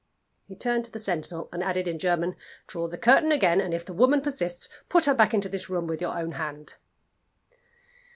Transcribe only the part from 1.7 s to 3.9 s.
in German, "Draw the curtain again; and if